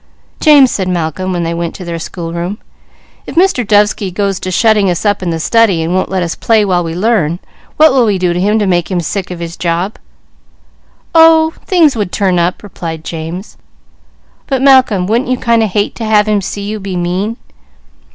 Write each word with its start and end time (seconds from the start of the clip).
"James," 0.39 0.71
said 0.71 0.87
Malcolm, 0.87 1.31
when 1.31 1.43
they 1.43 1.53
went 1.53 1.75
to 1.75 1.85
their 1.85 1.99
schoolroom, 1.99 2.57
"if 3.27 3.35
Mr. 3.35 3.63
Dovesky 3.63 4.09
goes 4.09 4.39
to 4.39 4.49
shutting 4.49 4.89
us 4.89 5.05
up 5.05 5.21
in 5.21 5.29
the 5.29 5.39
study 5.39 5.83
and 5.83 5.93
won't 5.93 6.09
let 6.09 6.23
us 6.23 6.33
play 6.33 6.65
while 6.65 6.83
we 6.83 6.95
learn, 6.95 7.37
what 7.77 7.91
will 7.93 8.07
we 8.07 8.17
do 8.17 8.33
to 8.33 8.39
him 8.39 8.57
to 8.57 8.65
make 8.65 8.89
him 8.89 8.99
sick 8.99 9.29
of 9.29 9.37
his 9.39 9.55
job?" 9.55 9.99
"Oh 11.13 11.53
things 11.67 11.95
would 11.95 12.11
turn 12.11 12.39
up!" 12.39 12.63
replied 12.63 13.03
James. 13.03 13.57
"But 14.47 14.63
Malcolm, 14.63 15.05
wouldn't 15.05 15.29
you 15.29 15.37
kind 15.37 15.61
o' 15.61 15.67
hate 15.67 15.93
to 15.97 16.05
have 16.05 16.27
him 16.27 16.41
see 16.41 16.63
you 16.63 16.79
be 16.79 16.97
mean?" 16.97 17.37